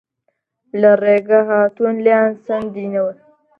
لە 0.81 0.91
ڕێگە 1.03 1.39
هاتوون 1.49 1.95
لێیان 2.05 2.33
ستاندووینەوە 2.41 3.13